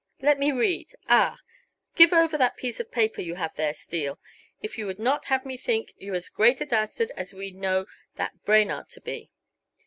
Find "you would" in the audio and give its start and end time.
4.79-4.97